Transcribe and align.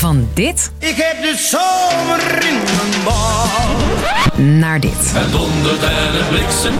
Van 0.00 0.28
dit 0.34 0.70
Ik 0.78 0.94
heb 0.96 1.22
de 1.22 1.36
zomer 1.50 2.46
in 2.48 2.54
mijn 2.56 3.04
bal. 3.04 4.58
naar 4.58 4.80
dit. 4.80 4.92
Het 5.12 5.32
dondert 5.32 5.82
en 5.82 6.18
het 6.18 6.28
bliksem. 6.28 6.72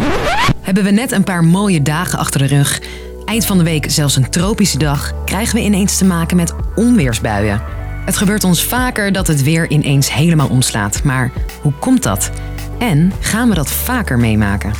Hebben 0.61 0.85
we 0.85 0.91
net 0.91 1.13
een 1.13 1.25
paar 1.25 1.45
mooie 1.45 1.83
dagen 1.83 2.19
achter 2.19 2.41
de 2.41 2.47
rug. 2.57 2.81
Eind 3.25 3.47
van 3.47 3.59
de 3.59 3.65
week 3.65 3.85
zelfs 3.91 4.17
een 4.17 4.31
tropische 4.31 4.79
dag. 4.79 5.13
Krijgen 5.25 5.55
we 5.55 5.61
ineens 5.63 5.97
te 5.99 6.05
maken 6.05 6.37
met 6.37 6.53
onweersbuien. 6.75 7.63
Het 8.05 8.17
gebeurt 8.17 8.45
ons 8.45 8.65
vaker 8.65 9.13
dat 9.13 9.27
het 9.27 9.43
weer 9.43 9.71
ineens 9.71 10.13
helemaal 10.13 10.49
omslaat. 10.49 11.03
Maar 11.03 11.31
hoe 11.63 11.73
komt 11.73 12.03
dat? 12.03 12.31
En 12.79 13.13
gaan 13.21 13.49
we 13.49 13.55
dat 13.55 13.71
vaker 13.71 14.19
meemaken? 14.19 14.73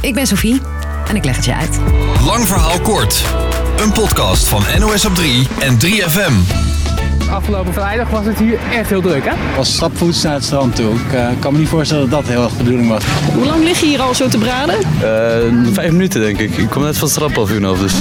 Ik 0.00 0.14
ben 0.14 0.26
Sophie 0.26 0.60
en 1.08 1.16
ik 1.16 1.24
leg 1.24 1.36
het 1.36 1.44
je 1.44 1.54
uit. 1.54 1.78
Lang 2.24 2.46
verhaal 2.46 2.80
kort. 2.80 3.22
Een 3.80 3.92
podcast 3.92 4.48
van 4.48 4.62
NOS 4.78 5.04
op 5.04 5.14
3 5.14 5.48
en 5.58 5.78
3FM. 5.86 6.66
Afgelopen 7.30 7.72
vrijdag 7.72 8.10
was 8.10 8.24
het 8.24 8.38
hier 8.38 8.58
echt 8.74 8.88
heel 8.88 9.00
druk, 9.00 9.24
hè? 9.24 9.32
was 9.56 9.74
stapvoets 9.74 10.22
naar 10.22 10.34
het 10.34 10.44
strand 10.44 10.76
toe. 10.76 10.94
Ik 10.94 11.12
eh, 11.12 11.26
kan 11.38 11.52
me 11.52 11.58
niet 11.58 11.68
voorstellen 11.68 12.10
dat 12.10 12.20
dat 12.20 12.28
heel 12.28 12.42
erg 12.42 12.52
de 12.52 12.62
bedoeling 12.62 12.88
was. 12.88 13.04
Hoe 13.34 13.44
lang 13.46 13.64
lig 13.64 13.80
je 13.80 13.86
hier 13.86 14.00
al 14.00 14.14
zo 14.14 14.28
te 14.28 14.38
braden? 14.38 14.74
Eh, 14.74 15.72
vijf 15.72 15.90
minuten 15.90 16.20
denk 16.20 16.38
ik. 16.38 16.56
Ik 16.56 16.70
kom 16.70 16.82
net 16.82 16.94
van 16.98 17.08
het 17.08 17.16
strandpavioen 17.16 17.64
af, 17.64 17.78
dus... 17.78 17.94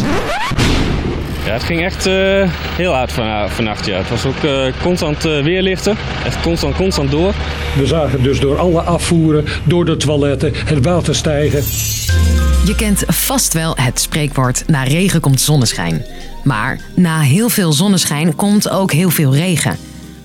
Ja, 1.48 1.54
het 1.54 1.64
ging 1.64 1.84
echt 1.84 2.06
eh, 2.06 2.50
heel 2.76 2.94
hard 2.94 3.12
van, 3.12 3.50
vannacht. 3.50 3.86
Ja. 3.86 3.98
Het 3.98 4.10
was 4.10 4.26
ook 4.26 4.44
eh, 4.44 4.66
constant 4.82 5.26
eh, 5.26 5.44
weerlichten. 5.44 5.96
Echt 6.26 6.42
constant, 6.42 6.76
constant 6.76 7.12
door. 7.12 7.34
We 7.76 7.86
zagen 7.86 8.24
dus 8.24 8.40
door 8.40 8.58
alle 8.58 8.82
afvoeren, 8.82 9.46
door 9.64 9.86
de 9.86 9.98
toiletten, 9.98 10.52
het 10.56 10.86
water 10.86 11.16
stijgen. 11.16 11.64
Je 12.68 12.76
kent 12.76 13.04
vast 13.08 13.54
wel 13.54 13.76
het 13.76 14.00
spreekwoord 14.00 14.64
na 14.68 14.84
regen 14.84 15.20
komt 15.20 15.42
zonneschijn. 15.42 16.06
Maar 16.44 16.80
na 16.96 17.20
heel 17.20 17.50
veel 17.50 17.74
zonneschijn 17.74 18.36
komt 18.36 18.70
ook 18.70 18.92
heel 18.92 19.10
veel 19.10 19.36
regen. 19.36 19.78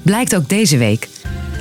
Blijkt 0.02 0.36
ook 0.36 0.48
deze 0.48 0.78
week. 0.78 1.08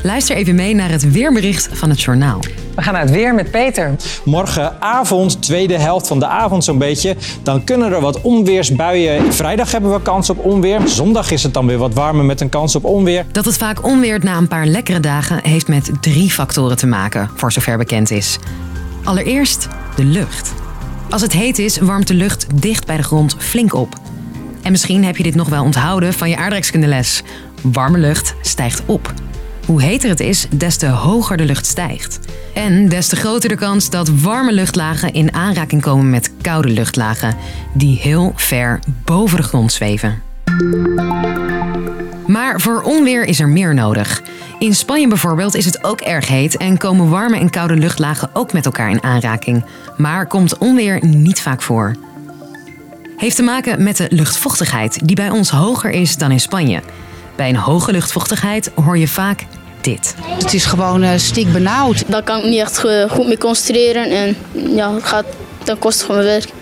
Luister 0.04 0.36
even 0.36 0.56
mee 0.56 0.76
naar 0.76 0.90
het 0.90 1.12
weerbericht 1.12 1.70
van 1.72 1.90
het 1.90 2.02
journaal. 2.02 2.40
We 2.76 2.82
gaan 2.82 2.94
naar 2.94 3.02
het 3.02 3.12
weer 3.12 3.34
met 3.34 3.52
Peter. 3.52 3.96
Morgenavond, 4.26 5.42
tweede 5.42 5.78
helft 5.78 6.08
van 6.08 6.20
de 6.20 6.26
avond 6.26 6.64
zo'n 6.64 6.78
beetje, 6.78 7.16
dan 7.44 7.64
kunnen 7.64 7.94
er 7.94 8.02
wat 8.02 8.22
onweersbuien. 8.22 9.34
Vrijdag 9.34 9.72
hebben 9.72 9.94
we 9.94 10.02
kans 10.02 10.30
op 10.30 10.46
onweer. 10.46 10.88
Zondag 10.88 11.32
is 11.32 11.44
het 11.44 11.54
dan 11.54 11.68
weer 11.68 11.78
wat 11.78 11.94
warmer 11.94 12.26
met 12.26 12.42
een 12.42 12.50
kans 12.50 12.76
op 12.76 12.86
onweer. 12.86 13.26
Dat 13.32 13.46
het 13.46 13.58
vaak 13.58 13.86
onweert 13.86 14.24
na 14.24 14.38
een 14.38 14.48
paar 14.48 14.66
lekkere 14.66 15.00
dagen 15.00 15.40
heeft 15.44 15.68
met 15.68 15.92
drie 16.00 16.32
factoren 16.32 16.78
te 16.78 16.88
maken, 16.88 17.30
voor 17.36 17.52
zover 17.52 17.78
bekend 17.78 18.12
is. 18.12 18.38
Allereerst 19.04 19.68
de 19.96 20.04
lucht. 20.04 20.61
Als 21.12 21.22
het 21.22 21.32
heet 21.32 21.60
is, 21.60 21.78
warmt 21.78 22.08
de 22.08 22.14
lucht 22.14 22.62
dicht 22.62 22.86
bij 22.86 22.98
de 22.98 23.04
grond 23.04 23.36
flink 23.38 23.74
op. 23.74 23.96
En 24.62 24.72
misschien 24.72 25.04
heb 25.04 25.18
je 25.18 25.24
dit 25.24 25.36
nog 25.36 25.50
wel 25.50 25.64
onthouden 25.64 26.14
van 26.14 26.30
je 26.30 26.38
aardrijkskundeles. 26.38 27.24
Warme 27.62 27.98
lucht 27.98 28.36
stijgt 28.42 28.82
op. 28.86 29.14
Hoe 29.66 29.82
heter 29.82 30.10
het 30.10 30.20
is, 30.20 30.48
des 30.50 30.78
te 30.78 30.88
hoger 30.88 31.38
de 31.38 31.46
lucht 31.46 31.66
stijgt. 31.66 32.20
En 32.54 32.90
des 32.90 33.08
te 33.08 33.16
groter 33.16 33.50
de 33.50 33.56
kans 33.56 33.90
dat 33.90 34.10
warme 34.10 34.54
luchtlagen 34.54 35.14
in 35.14 35.34
aanraking 35.34 35.82
komen 35.82 36.10
met 36.10 36.32
koude 36.42 36.70
luchtlagen, 36.70 37.36
die 37.74 37.98
heel 37.98 38.34
ver 38.36 38.80
boven 39.06 39.38
de 39.38 39.44
grond 39.44 39.72
zweven. 39.72 40.22
Maar 42.28 42.62
voor 42.62 42.82
onweer 42.82 43.26
is 43.26 43.40
er 43.40 43.50
meer 43.50 43.74
nodig. 43.74 44.22
In 44.62 44.76
Spanje 44.76 45.08
bijvoorbeeld 45.08 45.56
is 45.56 45.66
het 45.66 45.84
ook 45.84 46.02
erg 46.02 46.28
heet 46.28 46.58
en 46.58 46.78
komen 46.78 47.10
warme 47.10 47.38
en 47.38 47.50
koude 47.50 47.76
luchtlagen 47.76 48.30
ook 48.34 48.54
met 48.54 48.66
elkaar 48.66 48.90
in 48.90 49.04
aanraking. 49.04 49.66
Maar 49.98 50.28
komt 50.28 50.58
onweer 50.58 51.06
niet 51.06 51.42
vaak 51.42 51.62
voor. 51.62 51.96
Heeft 53.18 53.36
te 53.36 53.42
maken 53.42 53.84
met 53.84 53.98
de 53.98 54.08
luchtvochtigheid, 54.10 55.08
die 55.08 55.16
bij 55.16 55.30
ons 55.30 55.50
hoger 55.50 55.92
is 55.92 56.18
dan 56.18 56.32
in 56.32 56.40
Spanje. 56.40 56.82
Bij 57.36 57.50
een 57.50 57.56
hoge 57.56 57.92
luchtvochtigheid 57.92 58.72
hoor 58.76 58.98
je 58.98 59.08
vaak 59.08 59.46
dit. 59.82 60.16
Het 60.22 60.54
is 60.54 60.66
gewoon 60.66 61.04
uh, 61.04 61.12
stik 61.16 61.52
benauwd. 61.54 62.04
Daar 62.08 62.24
kan 62.24 62.38
ik 62.38 62.46
niet 62.46 62.60
echt 62.60 62.86
eh, 62.86 63.10
goed 63.10 63.28
mee 63.28 63.38
concentreren 63.38 64.10
en 64.10 64.36
ja, 64.76 64.94
het 64.94 65.04
gaat, 65.04 65.26
dan 65.64 65.80
kost 65.80 65.98
het 65.98 66.06
gewoon 66.06 66.24
mijn 66.24 66.40
werk. 66.40 66.54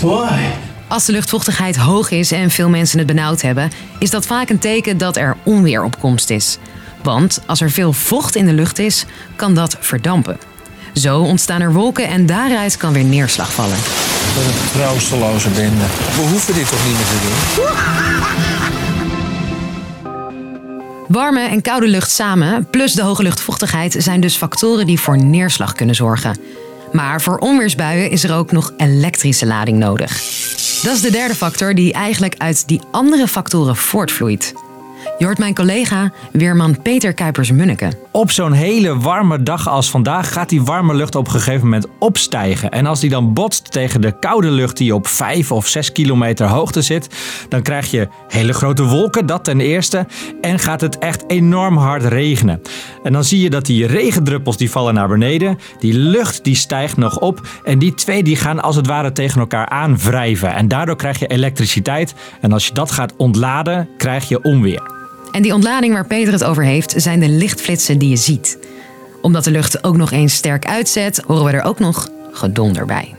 Why? 0.00 0.72
Als 0.94 1.04
de 1.04 1.12
luchtvochtigheid 1.12 1.76
hoog 1.76 2.10
is 2.10 2.32
en 2.32 2.50
veel 2.50 2.68
mensen 2.68 2.98
het 2.98 3.06
benauwd 3.06 3.42
hebben, 3.42 3.70
is 3.98 4.10
dat 4.10 4.26
vaak 4.26 4.48
een 4.48 4.58
teken 4.58 4.98
dat 4.98 5.16
er 5.16 5.36
onweer 5.42 5.84
op 5.84 5.98
komst 6.00 6.30
is. 6.30 6.58
Want 7.02 7.40
als 7.46 7.60
er 7.60 7.70
veel 7.70 7.92
vocht 7.92 8.34
in 8.34 8.46
de 8.46 8.52
lucht 8.52 8.78
is, 8.78 9.04
kan 9.36 9.54
dat 9.54 9.76
verdampen. 9.80 10.38
Zo 10.92 11.20
ontstaan 11.20 11.60
er 11.60 11.72
wolken 11.72 12.08
en 12.08 12.26
daaruit 12.26 12.76
kan 12.76 12.92
weer 12.92 13.04
neerslag 13.04 13.52
vallen. 13.52 13.76
Wat 14.34 14.44
een 14.44 14.80
troosteloze 14.80 15.48
bende. 15.48 15.84
We 16.14 16.22
hoeven 16.30 16.54
dit 16.54 16.68
toch 16.68 16.84
niet 16.86 16.96
meer 16.96 17.06
te 17.06 17.18
doen? 17.22 17.36
Warme 21.08 21.48
en 21.48 21.62
koude 21.62 21.88
lucht 21.88 22.10
samen, 22.10 22.66
plus 22.70 22.92
de 22.92 23.02
hoge 23.02 23.22
luchtvochtigheid, 23.22 23.96
zijn 23.98 24.20
dus 24.20 24.36
factoren 24.36 24.86
die 24.86 25.00
voor 25.00 25.18
neerslag 25.18 25.72
kunnen 25.72 25.94
zorgen. 25.94 26.36
Maar 26.92 27.22
voor 27.22 27.38
onweersbuien 27.38 28.10
is 28.10 28.24
er 28.24 28.34
ook 28.34 28.52
nog 28.52 28.72
elektrische 28.76 29.46
lading 29.46 29.78
nodig. 29.78 30.22
Dat 30.84 30.94
is 30.94 31.00
de 31.00 31.10
derde 31.10 31.34
factor 31.34 31.74
die 31.74 31.92
eigenlijk 31.92 32.34
uit 32.38 32.68
die 32.68 32.80
andere 32.90 33.28
factoren 33.28 33.76
voortvloeit. 33.76 34.54
Je 35.18 35.24
hoort 35.24 35.38
mijn 35.38 35.54
collega, 35.54 36.12
weerman 36.32 36.82
Peter 36.82 37.12
Kuipers-Munneke. 37.12 37.92
Op 38.10 38.30
zo'n 38.30 38.52
hele 38.52 38.98
warme 38.98 39.42
dag 39.42 39.68
als 39.68 39.90
vandaag 39.90 40.32
gaat 40.32 40.48
die 40.48 40.62
warme 40.62 40.94
lucht 40.94 41.14
op 41.14 41.26
een 41.26 41.32
gegeven 41.32 41.64
moment 41.64 41.86
opstijgen. 41.98 42.70
En 42.70 42.86
als 42.86 43.00
die 43.00 43.10
dan 43.10 43.32
botst 43.32 43.72
tegen 43.72 44.00
de 44.00 44.18
koude 44.18 44.50
lucht 44.50 44.76
die 44.76 44.94
op 44.94 45.06
5 45.06 45.52
of 45.52 45.66
6 45.66 45.92
kilometer 45.92 46.46
hoogte 46.46 46.82
zit, 46.82 47.08
dan 47.48 47.62
krijg 47.62 47.90
je 47.90 48.08
hele 48.28 48.52
grote 48.52 48.82
wolken, 48.84 49.26
dat 49.26 49.44
ten 49.44 49.60
eerste. 49.60 50.06
En 50.40 50.58
gaat 50.58 50.80
het 50.80 50.98
echt 50.98 51.24
enorm 51.26 51.76
hard 51.76 52.04
regenen. 52.04 52.62
En 53.02 53.12
dan 53.12 53.24
zie 53.24 53.40
je 53.40 53.50
dat 53.50 53.66
die 53.66 53.86
regendruppels 53.86 54.56
die 54.56 54.70
vallen 54.70 54.94
naar 54.94 55.08
beneden, 55.08 55.58
die 55.78 55.94
lucht 55.98 56.44
die 56.44 56.56
stijgt 56.56 56.96
nog 56.96 57.18
op. 57.18 57.40
En 57.64 57.78
die 57.78 57.94
twee 57.94 58.22
die 58.22 58.36
gaan 58.36 58.62
als 58.62 58.76
het 58.76 58.86
ware 58.86 59.12
tegen 59.12 59.40
elkaar 59.40 59.68
aanwrijven. 59.68 60.54
En 60.54 60.68
daardoor 60.68 60.96
krijg 60.96 61.18
je 61.18 61.26
elektriciteit. 61.26 62.14
En 62.40 62.52
als 62.52 62.66
je 62.66 62.72
dat 62.74 62.90
gaat 62.90 63.16
ontladen, 63.16 63.88
krijg 63.96 64.28
je 64.28 64.42
onweer. 64.42 65.02
En 65.34 65.42
die 65.42 65.54
ontlading 65.54 65.92
waar 65.92 66.06
Peter 66.06 66.32
het 66.32 66.44
over 66.44 66.64
heeft, 66.64 66.94
zijn 66.96 67.20
de 67.20 67.28
lichtflitsen 67.28 67.98
die 67.98 68.08
je 68.08 68.16
ziet. 68.16 68.58
Omdat 69.20 69.44
de 69.44 69.50
lucht 69.50 69.84
ook 69.84 69.96
nog 69.96 70.10
eens 70.10 70.34
sterk 70.34 70.66
uitzet, 70.66 71.22
horen 71.26 71.44
we 71.44 71.50
er 71.50 71.62
ook 71.62 71.78
nog 71.78 72.08
gedonder 72.32 72.86
bij. 72.86 73.14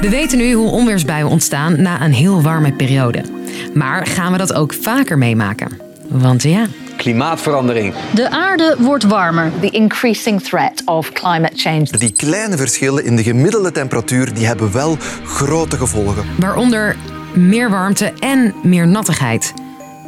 We 0.00 0.08
weten 0.10 0.38
nu 0.38 0.52
hoe 0.52 0.70
onweersbuien 0.70 1.28
ontstaan 1.28 1.82
na 1.82 2.02
een 2.02 2.12
heel 2.12 2.42
warme 2.42 2.72
periode. 2.72 3.24
Maar 3.74 4.06
gaan 4.06 4.32
we 4.32 4.38
dat 4.38 4.52
ook 4.52 4.74
vaker 4.74 5.18
meemaken? 5.18 5.80
Want 6.08 6.42
ja, 6.42 6.66
Klimaatverandering. 6.96 7.94
De 8.14 8.30
aarde 8.30 8.76
wordt 8.78 9.04
warmer. 9.04 9.52
The 9.60 9.70
increasing 9.70 10.42
threat 10.42 10.82
of 10.84 11.12
climate 11.12 11.56
change. 11.56 11.84
Die 11.98 12.12
kleine 12.12 12.56
verschillen 12.56 13.04
in 13.04 13.16
de 13.16 13.22
gemiddelde 13.22 13.72
temperatuur 13.72 14.34
die 14.34 14.46
hebben 14.46 14.72
wel 14.72 14.96
grote 15.24 15.76
gevolgen. 15.76 16.24
waaronder 16.38 16.96
meer 17.36 17.70
warmte 17.70 18.12
en 18.18 18.54
meer 18.62 18.88
nattigheid. 18.88 19.54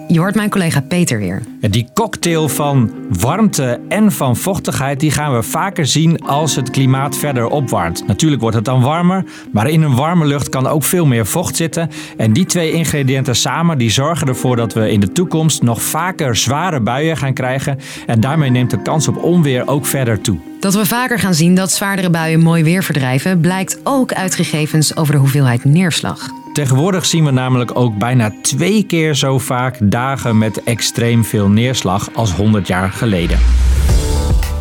Je 0.08 0.18
hoort 0.18 0.34
mijn 0.34 0.50
collega 0.50 0.80
Peter 0.80 1.18
weer. 1.18 1.42
En 1.60 1.70
die 1.70 1.88
cocktail 1.94 2.48
van 2.48 2.92
warmte 3.20 3.80
en 3.88 4.12
van 4.12 4.36
vochtigheid 4.36 5.00
die 5.00 5.10
gaan 5.10 5.34
we 5.34 5.42
vaker 5.42 5.86
zien 5.86 6.20
als 6.20 6.56
het 6.56 6.70
klimaat 6.70 7.16
verder 7.16 7.46
opwarmt. 7.46 8.06
Natuurlijk 8.06 8.40
wordt 8.40 8.56
het 8.56 8.64
dan 8.64 8.80
warmer, 8.80 9.24
maar 9.52 9.68
in 9.68 9.82
een 9.82 9.94
warme 9.94 10.26
lucht 10.26 10.48
kan 10.48 10.66
ook 10.66 10.84
veel 10.84 11.06
meer 11.06 11.26
vocht 11.26 11.56
zitten. 11.56 11.90
En 12.16 12.32
die 12.32 12.46
twee 12.46 12.72
ingrediënten 12.72 13.36
samen 13.36 13.78
die 13.78 13.90
zorgen 13.90 14.28
ervoor 14.28 14.56
dat 14.56 14.72
we 14.72 14.90
in 14.90 15.00
de 15.00 15.12
toekomst 15.12 15.62
nog 15.62 15.82
vaker 15.82 16.36
zware 16.36 16.80
buien 16.80 17.16
gaan 17.16 17.34
krijgen. 17.34 17.78
En 18.06 18.20
daarmee 18.20 18.50
neemt 18.50 18.70
de 18.70 18.82
kans 18.82 19.08
op 19.08 19.22
onweer 19.22 19.68
ook 19.68 19.86
verder 19.86 20.20
toe. 20.20 20.38
Dat 20.60 20.74
we 20.74 20.86
vaker 20.86 21.18
gaan 21.18 21.34
zien 21.34 21.54
dat 21.54 21.72
zwaardere 21.72 22.10
buien 22.10 22.40
mooi 22.40 22.62
weer 22.62 22.82
verdrijven, 22.82 23.40
blijkt 23.40 23.80
ook 23.82 24.12
uit 24.12 24.34
gegevens 24.34 24.96
over 24.96 25.12
de 25.12 25.18
hoeveelheid 25.18 25.64
neerslag. 25.64 26.30
Tegenwoordig 26.52 27.06
zien 27.06 27.24
we 27.24 27.30
namelijk 27.30 27.78
ook 27.78 27.98
bijna 27.98 28.32
twee 28.42 28.82
keer 28.82 29.14
zo 29.14 29.38
vaak 29.38 29.76
dagen 29.80 30.38
met 30.38 30.62
extreem 30.62 31.24
veel 31.24 31.47
neerslag 31.48 32.08
als 32.14 32.32
100 32.32 32.66
jaar 32.66 32.90
geleden. 32.90 33.38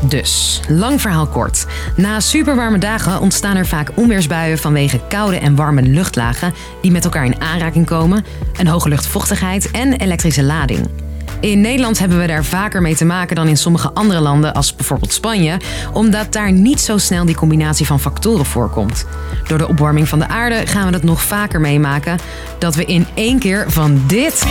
Dus, 0.01 0.61
lang 0.67 1.01
verhaal 1.01 1.27
kort. 1.27 1.65
Na 1.95 2.19
superwarme 2.19 2.77
dagen 2.77 3.21
ontstaan 3.21 3.55
er 3.55 3.67
vaak 3.67 3.91
onweersbuien 3.95 4.57
vanwege 4.57 4.99
koude 5.09 5.37
en 5.37 5.55
warme 5.55 5.81
luchtlagen 5.81 6.53
die 6.81 6.91
met 6.91 7.03
elkaar 7.03 7.25
in 7.25 7.41
aanraking 7.41 7.85
komen, 7.85 8.25
een 8.57 8.67
hoge 8.67 8.89
luchtvochtigheid 8.89 9.71
en 9.71 9.93
elektrische 9.93 10.43
lading. 10.43 11.06
In 11.39 11.61
Nederland 11.61 11.99
hebben 11.99 12.19
we 12.19 12.27
daar 12.27 12.45
vaker 12.45 12.81
mee 12.81 12.95
te 12.95 13.05
maken 13.05 13.35
dan 13.35 13.47
in 13.47 13.57
sommige 13.57 13.91
andere 13.93 14.19
landen, 14.19 14.53
als 14.53 14.75
bijvoorbeeld 14.75 15.13
Spanje, 15.13 15.59
omdat 15.93 16.33
daar 16.33 16.51
niet 16.51 16.79
zo 16.79 16.97
snel 16.97 17.25
die 17.25 17.35
combinatie 17.35 17.85
van 17.85 17.99
factoren 17.99 18.45
voorkomt. 18.45 19.05
Door 19.47 19.57
de 19.57 19.67
opwarming 19.67 20.07
van 20.07 20.19
de 20.19 20.27
aarde 20.27 20.67
gaan 20.67 20.85
we 20.85 20.91
dat 20.91 21.03
nog 21.03 21.21
vaker 21.21 21.61
meemaken, 21.61 22.19
dat 22.59 22.75
we 22.75 22.85
in 22.85 23.07
één 23.13 23.39
keer 23.39 23.65
van 23.67 24.03
dit 24.07 24.45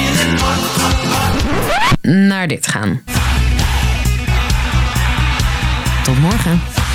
naar 2.03 2.49
dit 2.49 2.67
gaan. 2.67 3.03
Tot 6.03 6.19
morgen. 6.19 6.86